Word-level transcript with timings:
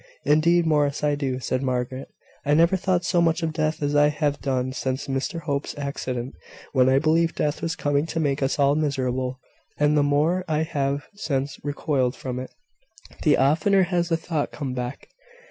"Indeed, 0.25 0.65
Morris, 0.65 1.03
I 1.03 1.13
do," 1.13 1.39
said 1.39 1.61
Margaret. 1.61 2.07
"I 2.43 2.55
never 2.55 2.75
thought 2.75 3.05
so 3.05 3.21
much 3.21 3.43
of 3.43 3.53
death 3.53 3.83
as 3.83 3.95
I 3.95 4.07
have 4.07 4.41
done 4.41 4.73
since 4.73 5.05
Mr 5.05 5.41
Hope's 5.41 5.77
accident, 5.77 6.33
when 6.73 6.89
I 6.89 6.97
believed 6.97 7.35
death 7.35 7.61
was 7.61 7.75
coming 7.75 8.07
to 8.07 8.19
make 8.19 8.41
us 8.41 8.57
all 8.57 8.73
miserable; 8.73 9.39
and 9.77 9.95
the 9.95 10.01
more 10.01 10.43
I 10.47 10.63
have 10.63 11.05
since 11.13 11.59
recoiled 11.63 12.15
from 12.15 12.39
it, 12.39 12.49
the 13.21 13.37
oftener 13.37 13.83
has 13.83 14.09
the 14.09 14.17
thought 14.17 14.51
come 14.51 14.73
back." 14.73 15.07